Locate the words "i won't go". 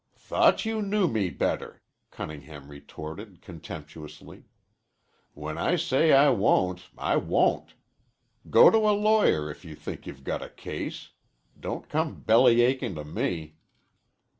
6.97-8.71